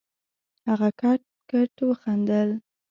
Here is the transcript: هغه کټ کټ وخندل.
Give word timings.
هغه 0.69 0.89
کټ 1.01 1.19
کټ 1.49 1.73
وخندل. 1.89 2.49